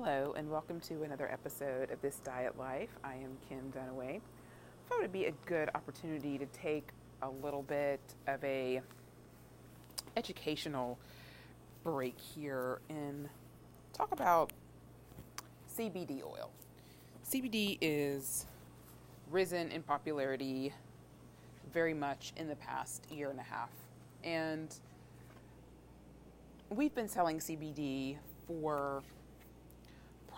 [0.00, 2.90] Hello, and welcome to another episode of This Diet Life.
[3.02, 4.18] I am Kim Dunaway.
[4.18, 6.90] I thought it would be a good opportunity to take
[7.22, 7.98] a little bit
[8.28, 8.80] of a
[10.16, 11.00] educational
[11.82, 13.28] break here and
[13.92, 14.52] talk about
[15.76, 16.52] CBD oil.
[17.28, 18.46] CBD is
[19.32, 20.72] risen in popularity
[21.72, 23.70] very much in the past year and a half.
[24.22, 24.72] And
[26.70, 29.02] we've been selling CBD for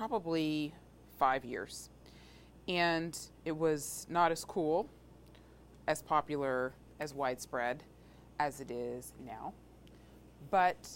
[0.00, 0.72] probably
[1.18, 1.90] five years.
[2.66, 4.88] And it was not as cool,
[5.88, 7.82] as popular, as widespread
[8.38, 9.52] as it is now.
[10.50, 10.88] But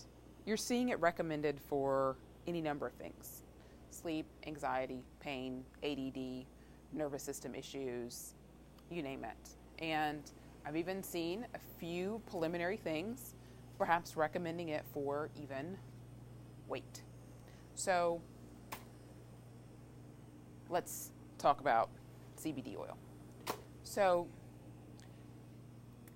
[0.46, 3.42] you're seeing it recommended for any number of things
[3.90, 6.46] sleep, anxiety, pain, ADD,
[6.94, 8.32] nervous system issues,
[8.90, 9.84] you name it.
[9.84, 10.22] And
[10.66, 13.34] I've even seen a few preliminary things,
[13.76, 15.76] perhaps recommending it for even
[16.68, 17.02] weight.
[17.74, 18.22] So
[20.74, 21.88] let's talk about
[22.36, 22.98] CBD oil.
[23.84, 24.26] So,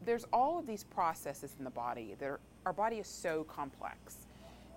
[0.05, 2.17] there's all of these processes in the body.
[2.67, 4.27] Our body is so complex.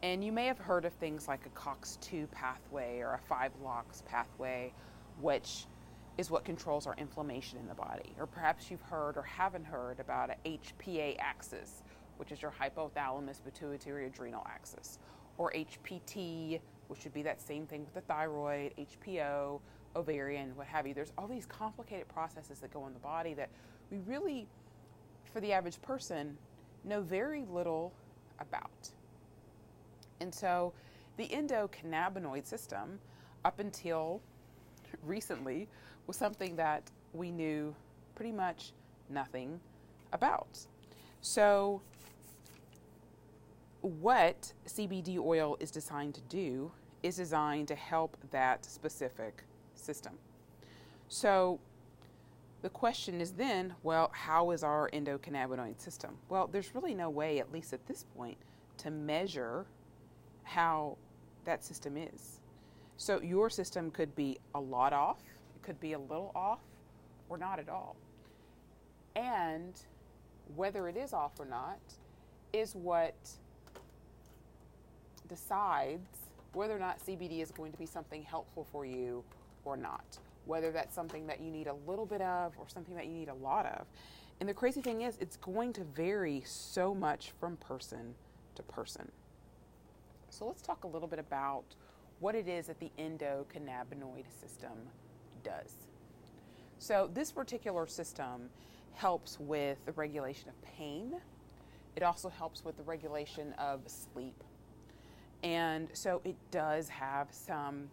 [0.03, 4.71] And you may have heard of things like a COX2 pathway or a 5-LOX pathway,
[5.19, 5.65] which
[6.17, 8.13] is what controls our inflammation in the body.
[8.19, 11.81] Or perhaps you've heard or haven't heard about a HPA axis,
[12.17, 14.99] which is your hypothalamus pituitary adrenal axis,
[15.37, 19.59] or HPT, which would be that same thing with the thyroid, HPO,
[19.95, 20.93] ovarian, what have you.
[20.93, 23.49] There's all these complicated processes that go in the body that
[23.89, 24.47] we really,
[25.33, 26.37] for the average person,
[26.83, 27.93] know very little
[28.39, 28.89] about.
[30.19, 30.73] And so
[31.17, 32.99] the endocannabinoid system,
[33.43, 34.21] up until
[35.03, 35.67] recently,
[36.07, 36.83] was something that
[37.13, 37.75] we knew
[38.15, 38.71] pretty much
[39.09, 39.59] nothing
[40.13, 40.59] about.
[41.21, 41.81] So,
[43.81, 46.71] what CBD oil is designed to do
[47.03, 49.43] is designed to help that specific
[49.81, 50.13] system.
[51.07, 51.59] So
[52.61, 56.17] the question is then, well, how is our endocannabinoid system?
[56.29, 58.37] Well, there's really no way, at least at this point,
[58.77, 59.65] to measure
[60.43, 60.97] how
[61.45, 62.39] that system is.
[62.97, 65.19] So your system could be a lot off,
[65.55, 66.59] it could be a little off,
[67.29, 67.95] or not at all.
[69.15, 69.73] And
[70.55, 71.79] whether it is off or not
[72.53, 73.15] is what
[75.27, 76.07] decides
[76.53, 79.23] whether or not CBD is going to be something helpful for you
[79.65, 80.17] or not.
[80.45, 83.29] Whether that's something that you need a little bit of or something that you need
[83.29, 83.85] a lot of.
[84.39, 88.15] And the crazy thing is, it's going to vary so much from person
[88.55, 89.11] to person.
[90.29, 91.63] So let's talk a little bit about
[92.19, 94.71] what it is that the endocannabinoid system
[95.43, 95.73] does.
[96.79, 98.49] So, this particular system
[98.93, 101.13] helps with the regulation of pain.
[101.95, 104.43] It also helps with the regulation of sleep.
[105.43, 107.89] And so it does have some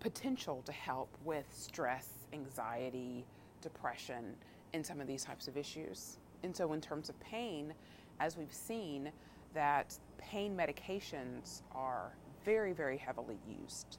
[0.00, 3.24] potential to help with stress, anxiety,
[3.60, 4.34] depression,
[4.74, 6.18] and some of these types of issues.
[6.42, 7.72] And so, in terms of pain,
[8.20, 9.10] as we've seen,
[9.54, 12.12] that pain medications are
[12.44, 13.98] very, very heavily used.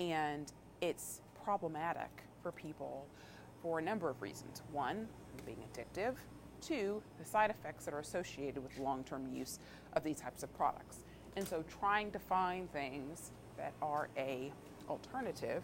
[0.00, 2.10] And it's problematic
[2.42, 3.06] for people
[3.62, 4.62] for a number of reasons.
[4.72, 5.08] One,
[5.44, 6.14] being addictive.
[6.60, 9.58] Two, the side effects that are associated with long term use
[9.92, 11.00] of these types of products.
[11.36, 14.52] And so, trying to find things that are a
[14.88, 15.62] alternative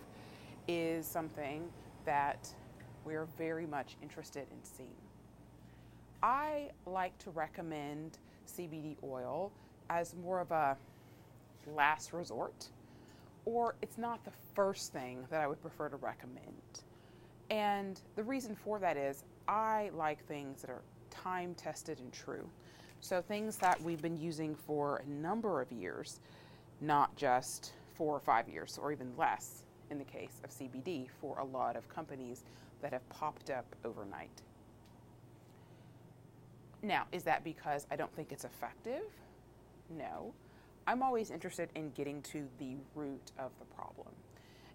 [0.68, 1.68] is something
[2.04, 2.48] that
[3.04, 4.88] we're very much interested in seeing.
[6.22, 9.52] I like to recommend CBD oil
[9.90, 10.76] as more of a
[11.66, 12.68] last resort,
[13.44, 16.82] or it's not the first thing that I would prefer to recommend.
[17.50, 22.48] And the reason for that is I like things that are time tested and true.
[23.00, 26.20] So, things that we've been using for a number of years,
[26.80, 31.38] not just four or five years, or even less in the case of CBD for
[31.38, 32.44] a lot of companies
[32.80, 34.42] that have popped up overnight.
[36.82, 39.04] Now, is that because I don't think it's effective?
[39.88, 40.32] No.
[40.86, 44.08] I'm always interested in getting to the root of the problem.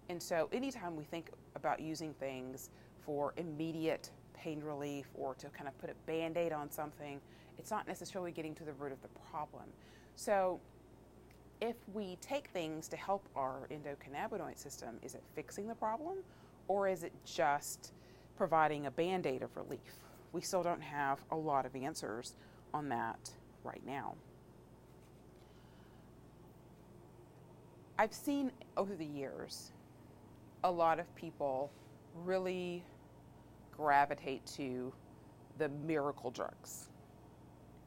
[0.08, 2.70] And so, anytime we think about using things
[3.04, 7.20] for immediate pain relief or to kind of put a band aid on something,
[7.58, 9.64] it's not necessarily getting to the root of the problem.
[10.16, 10.60] So,
[11.60, 16.18] if we take things to help our endocannabinoid system, is it fixing the problem
[16.68, 17.92] or is it just
[18.36, 19.80] providing a band aid of relief?
[20.32, 22.34] We still don't have a lot of answers
[22.72, 23.30] on that
[23.64, 24.14] right now.
[27.98, 29.72] I've seen over the years
[30.62, 31.72] a lot of people
[32.24, 32.84] really
[33.76, 34.92] gravitate to
[35.58, 36.88] the miracle drugs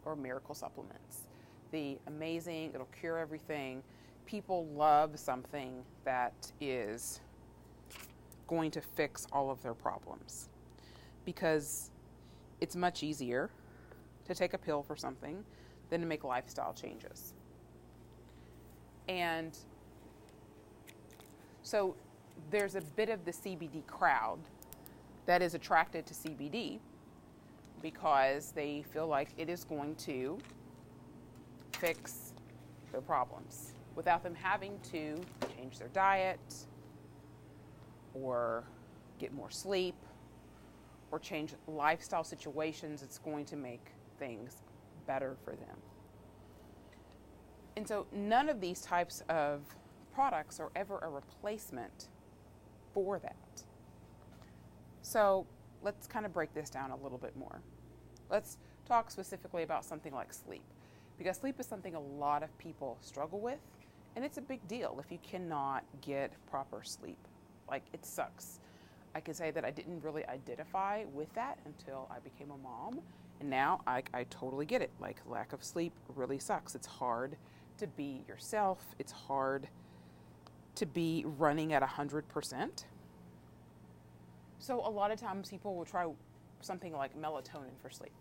[0.03, 1.27] or miracle supplements
[1.71, 3.83] the amazing, it'll cure everything,
[4.25, 7.19] people love something that is
[8.47, 10.49] going to fix all of their problems
[11.25, 11.91] because
[12.59, 13.49] it's much easier
[14.25, 15.43] to take a pill for something
[15.89, 17.33] than to make lifestyle changes.
[19.07, 19.57] And
[21.63, 21.95] so
[22.49, 24.39] there's a bit of the CBD crowd
[25.25, 26.79] that is attracted to CBD
[27.81, 30.37] because they feel like it is going to
[31.81, 32.33] fix
[32.91, 35.19] their problems without them having to
[35.57, 36.39] change their diet
[38.13, 38.63] or
[39.19, 39.95] get more sleep
[41.11, 43.01] or change lifestyle situations.
[43.01, 43.87] It's going to make
[44.19, 44.61] things
[45.07, 45.77] better for them.
[47.75, 49.61] And so none of these types of
[50.13, 52.09] products are ever a replacement
[52.93, 53.63] for that.
[55.01, 55.47] So
[55.81, 57.61] let's kind of break this down a little bit more.
[58.29, 60.63] Let's talk specifically about something like sleep,
[61.17, 63.59] because sleep is something a lot of people struggle with,
[64.15, 67.17] and it's a big deal if you cannot get proper sleep.
[67.69, 68.59] Like, it sucks.
[69.13, 72.99] I can say that I didn't really identify with that until I became a mom,
[73.39, 74.91] and now I, I totally get it.
[74.99, 76.75] Like, lack of sleep really sucks.
[76.75, 77.35] It's hard
[77.77, 79.67] to be yourself, it's hard
[80.75, 82.85] to be running at 100%.
[84.59, 86.07] So, a lot of times people will try
[86.61, 88.13] something like melatonin for sleep,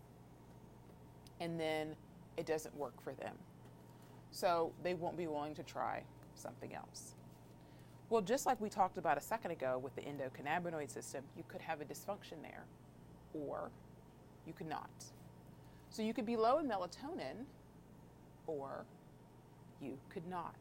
[1.39, 1.95] and then
[2.37, 3.35] it doesn't work for them.
[4.31, 6.03] So, they won't be willing to try
[6.35, 7.15] something else.
[8.09, 11.61] Well, just like we talked about a second ago with the endocannabinoid system, you could
[11.61, 12.65] have a dysfunction there,
[13.33, 13.71] or
[14.45, 14.89] you could not.
[15.89, 17.45] So, you could be low in melatonin,
[18.47, 18.85] or
[19.81, 20.55] you could not.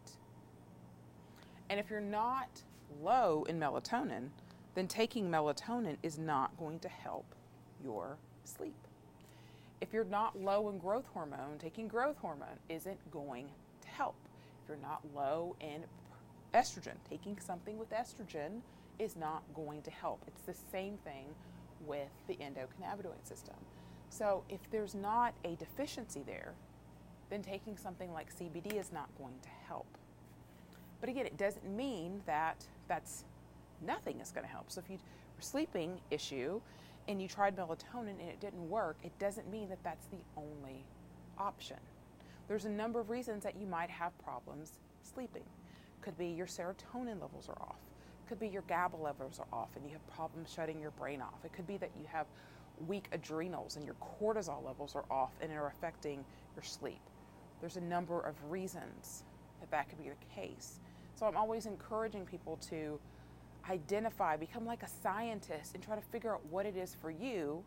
[1.68, 2.62] And if you're not
[3.00, 4.28] low in melatonin,
[4.74, 7.34] then taking melatonin is not going to help
[7.82, 8.74] your sleep.
[9.80, 13.48] If you're not low in growth hormone, taking growth hormone isn't going
[13.80, 14.16] to help.
[14.62, 15.84] If you're not low in
[16.52, 18.60] estrogen, taking something with estrogen
[18.98, 20.22] is not going to help.
[20.26, 21.24] It's the same thing
[21.86, 23.54] with the endocannabinoid system.
[24.10, 26.52] So if there's not a deficiency there,
[27.30, 29.86] then taking something like CBD is not going to help.
[31.00, 33.24] But again, it doesn't mean that that's
[33.80, 34.70] nothing is going to help.
[34.70, 36.60] So if you were sleeping issue
[37.10, 40.84] and you tried melatonin and it didn't work, it doesn't mean that that's the only
[41.36, 41.76] option.
[42.46, 44.72] There's a number of reasons that you might have problems
[45.02, 45.42] sleeping.
[46.02, 47.80] Could be your serotonin levels are off.
[48.28, 51.44] Could be your GABA levels are off and you have problems shutting your brain off.
[51.44, 52.26] It could be that you have
[52.86, 56.24] weak adrenals and your cortisol levels are off and are affecting
[56.54, 57.00] your sleep.
[57.60, 59.24] There's a number of reasons
[59.58, 60.78] that that could be the case.
[61.16, 63.00] So I'm always encouraging people to
[63.68, 67.62] identify, become like a scientist, and try to figure out what it is for you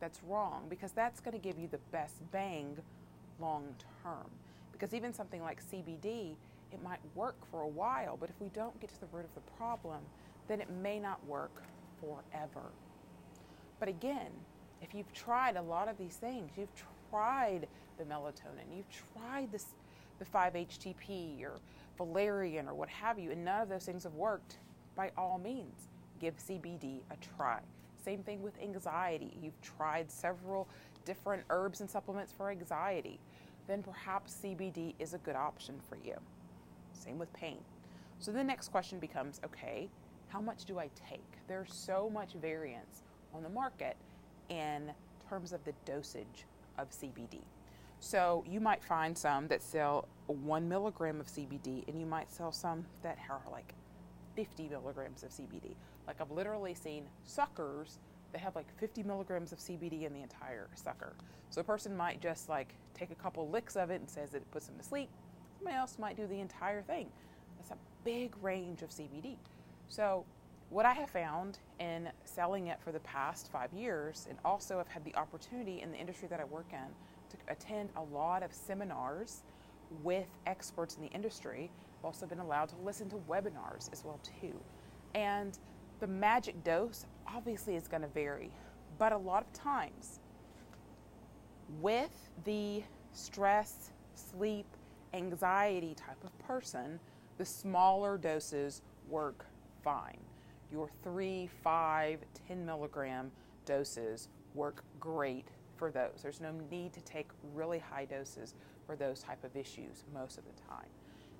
[0.00, 2.76] that's wrong because that's going to give you the best bang
[3.40, 3.64] long
[4.02, 4.26] term.
[4.72, 6.34] Because even something like CBD,
[6.72, 9.34] it might work for a while, but if we don't get to the root of
[9.34, 10.00] the problem,
[10.48, 11.62] then it may not work
[12.00, 12.66] forever.
[13.80, 14.30] But again,
[14.82, 16.68] if you've tried a lot of these things, you've
[17.10, 17.66] tried
[17.98, 19.66] the melatonin, you've tried this,
[20.18, 21.60] the 5-HTP or
[21.96, 24.58] valerian or what have you, and none of those things have worked,
[24.96, 25.88] by all means,
[26.20, 27.60] give CBD a try.
[28.02, 29.36] Same thing with anxiety.
[29.42, 30.68] You've tried several
[31.04, 33.18] different herbs and supplements for anxiety,
[33.66, 36.14] then perhaps CBD is a good option for you.
[36.92, 37.58] Same with pain.
[38.18, 39.88] So the next question becomes okay,
[40.28, 41.24] how much do I take?
[41.48, 43.02] There's so much variance
[43.34, 43.96] on the market
[44.48, 44.92] in
[45.28, 46.46] terms of the dosage
[46.78, 47.40] of CBD.
[48.00, 52.52] So you might find some that sell one milligram of CBD, and you might sell
[52.52, 53.74] some that are like
[54.36, 55.74] 50 milligrams of CBD.
[56.06, 57.98] Like I've literally seen suckers
[58.32, 61.14] that have like 50 milligrams of CBD in the entire sucker.
[61.50, 64.38] So a person might just like take a couple licks of it and says that
[64.38, 65.08] it puts them to sleep.
[65.58, 67.08] Somebody else might do the entire thing.
[67.56, 69.36] That's a big range of CBD.
[69.88, 70.24] So
[70.68, 74.88] what I have found in selling it for the past five years, and also have
[74.88, 76.88] had the opportunity in the industry that I work in
[77.30, 79.42] to attend a lot of seminars
[80.02, 81.70] with experts in the industry.
[81.98, 84.54] I've also been allowed to listen to webinars as well too.
[85.14, 85.58] And
[86.00, 88.50] the magic dose obviously is going to vary,
[88.98, 90.20] but a lot of times
[91.80, 94.66] with the stress, sleep,
[95.14, 97.00] anxiety type of person,
[97.38, 99.46] the smaller doses work
[99.82, 100.18] fine.
[100.72, 103.30] Your 3, 5, 10 milligram
[103.64, 106.20] doses work great for those.
[106.22, 108.54] There's no need to take really high doses
[108.86, 110.88] for those type of issues most of the time.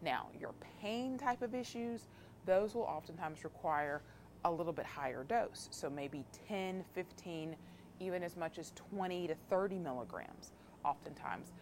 [0.03, 2.09] Now, your pain type of issues,
[2.45, 4.03] those will oftentimes require
[4.45, 5.69] a little bit higher dose.
[5.71, 7.57] So maybe 10, 15,
[8.01, 10.53] even as much as 20 to 30 milligrams
[10.85, 11.53] oftentimes.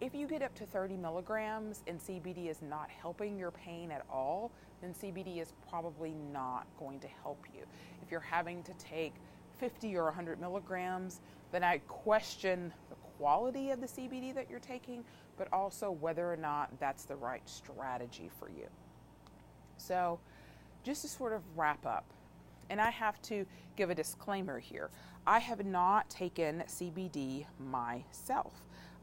[0.00, 4.04] If you get up to 30 milligrams and CBD is not helping your pain at
[4.10, 4.50] all,
[4.80, 7.64] then CBD is probably not going to help you.
[8.02, 9.12] If you're having to take
[9.58, 11.20] 50 or 100 milligrams,
[11.52, 15.04] then I question the quality of the CBD that you're taking,
[15.36, 18.66] but also whether or not that's the right strategy for you.
[19.76, 20.20] So,
[20.82, 22.04] just to sort of wrap up,
[22.70, 23.44] and I have to
[23.76, 24.90] give a disclaimer here
[25.26, 28.54] I have not taken CBD myself.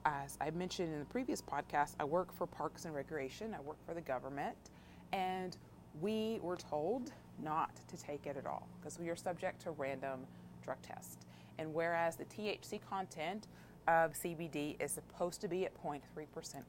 [0.06, 3.78] As I mentioned in the previous podcast, I work for Parks and Recreation, I work
[3.86, 4.58] for the government,
[5.14, 5.56] and
[6.02, 7.12] we were told
[7.44, 10.22] not to take it at all because we are subject to random
[10.64, 11.27] drug tests.
[11.60, 13.48] And whereas the THC content
[13.88, 16.02] of CBD is supposed to be at 0.3%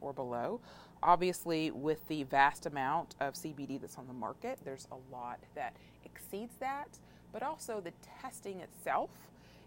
[0.01, 0.61] or below,
[1.03, 5.75] obviously, with the vast amount of CBD that's on the market, there's a lot that
[6.05, 6.99] exceeds that,
[7.33, 9.11] but also the testing itself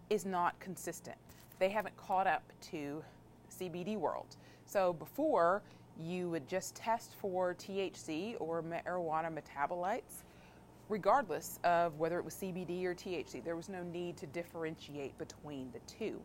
[0.09, 1.17] is not consistent.
[1.59, 3.03] They haven't caught up to
[3.51, 4.37] CBD world.
[4.65, 5.61] So before,
[5.99, 10.23] you would just test for THC or marijuana metabolites
[10.91, 13.41] regardless of whether it was CBD or THC.
[13.43, 16.19] There was no need to differentiate between the two.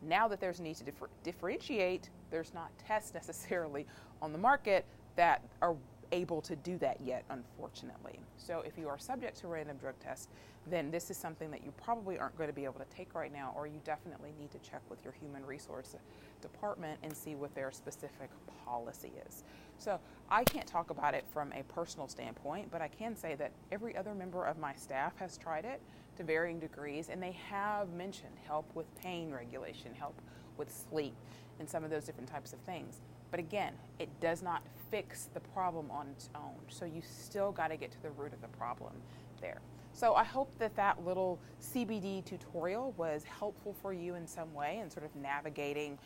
[0.00, 3.86] Now that there's a need to differ- differentiate, there's not tests necessarily
[4.22, 5.76] on the market that are
[6.12, 8.20] able to do that yet, unfortunately.
[8.36, 10.28] So, if you are subject to random drug test,
[10.66, 13.32] then this is something that you probably aren't going to be able to take right
[13.32, 15.96] now, or you definitely need to check with your human resource
[16.42, 18.30] department and see what their specific
[18.64, 19.44] policy is.
[19.78, 19.98] So,
[20.30, 23.96] I can't talk about it from a personal standpoint, but I can say that every
[23.96, 25.80] other member of my staff has tried it
[26.16, 30.20] to varying degrees, and they have mentioned help with pain regulation, help
[30.56, 31.14] with sleep,
[31.58, 33.00] and some of those different types of things.
[33.30, 36.54] But again, it does not fix the problem on its own.
[36.68, 38.92] So you still got to get to the root of the problem
[39.40, 39.60] there.
[39.92, 44.78] So I hope that that little CBD tutorial was helpful for you in some way
[44.80, 45.98] and sort of navigating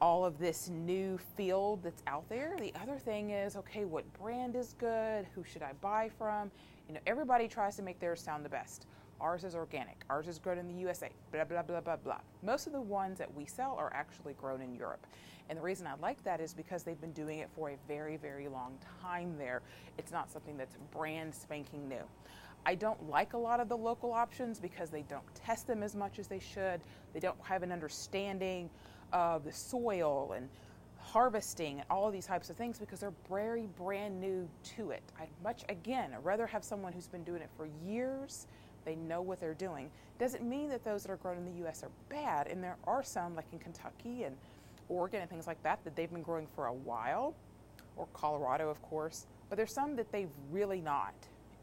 [0.00, 2.56] all of this new field that's out there.
[2.60, 5.26] The other thing is, okay, what brand is good?
[5.34, 6.50] Who should I buy from?
[6.88, 8.86] You know, everybody tries to make theirs sound the best.
[9.20, 10.02] Ours is organic.
[10.10, 11.10] Ours is grown in the USA.
[11.32, 12.20] Blah, blah, blah, blah, blah.
[12.42, 15.06] Most of the ones that we sell are actually grown in Europe.
[15.48, 18.16] And the reason I like that is because they've been doing it for a very,
[18.16, 19.62] very long time there.
[19.98, 22.02] It's not something that's brand spanking new.
[22.64, 25.94] I don't like a lot of the local options because they don't test them as
[25.94, 26.80] much as they should.
[27.12, 28.68] They don't have an understanding
[29.12, 30.48] of the soil and
[30.98, 35.02] harvesting and all these types of things because they're very brand new to it.
[35.20, 38.48] I'd much, again, I'd rather have someone who's been doing it for years
[38.86, 39.90] they know what they're doing.
[40.18, 41.82] Doesn't mean that those that are grown in the U.S.
[41.82, 44.36] are bad, and there are some, like in Kentucky and
[44.88, 47.34] Oregon and things like that, that they've been growing for a while,
[47.96, 49.26] or Colorado, of course.
[49.48, 51.14] But there's some that they've really not,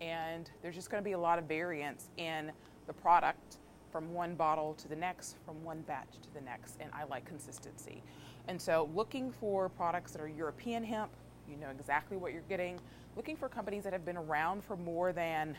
[0.02, 2.52] and there's just going to be a lot of variance in
[2.88, 3.58] the product
[3.92, 7.26] from one bottle to the next, from one batch to the next, and I like
[7.26, 8.02] consistency.
[8.48, 11.12] And so, looking for products that are European hemp,
[11.48, 12.80] you know exactly what you're getting.
[13.16, 15.56] Looking for companies that have been around for more than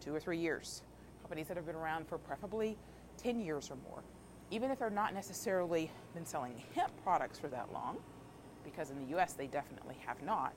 [0.00, 0.82] two or three years
[1.26, 2.78] companies that have been around for preferably
[3.16, 4.00] 10 years or more,
[4.50, 7.96] even if they're not necessarily been selling hemp products for that long,
[8.64, 10.54] because in the US they definitely have not,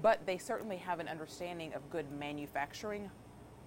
[0.00, 3.10] but they certainly have an understanding of good manufacturing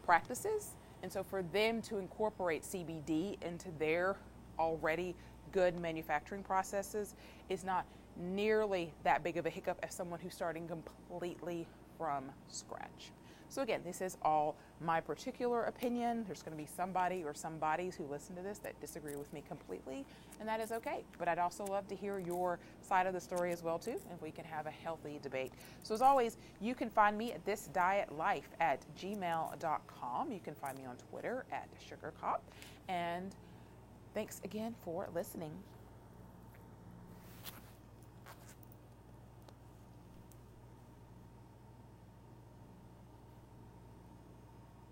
[0.05, 0.75] practices.
[1.03, 4.15] And so for them to incorporate CBD into their
[4.57, 5.15] already
[5.51, 7.15] good manufacturing processes
[7.49, 7.85] is not
[8.17, 11.67] nearly that big of a hiccup as someone who's starting completely
[11.97, 13.11] from scratch.
[13.49, 16.23] So, again, this is all my particular opinion.
[16.25, 19.31] There's going to be somebody or some bodies who listen to this that disagree with
[19.33, 20.05] me completely,
[20.39, 21.03] and that is okay.
[21.17, 24.19] But I'd also love to hear your side of the story as well, too, and
[24.21, 25.53] we can have a healthy debate.
[25.83, 30.31] So, as always, you can find me at this diet life at gmail.com.
[30.31, 32.39] You can find me on Twitter at sugarcop.
[32.87, 33.35] And
[34.13, 35.51] thanks again for listening.